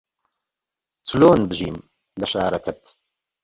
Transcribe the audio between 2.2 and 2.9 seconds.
شارەکەت